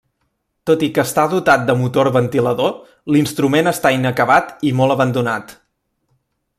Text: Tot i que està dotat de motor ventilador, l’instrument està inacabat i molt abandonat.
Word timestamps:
Tot 0.69 0.83
i 0.85 0.87
que 0.93 1.03
està 1.07 1.25
dotat 1.33 1.67
de 1.67 1.75
motor 1.81 2.09
ventilador, 2.15 2.73
l’instrument 3.17 3.73
està 3.73 3.95
inacabat 3.99 4.67
i 4.71 4.75
molt 4.81 4.97
abandonat. 4.99 5.55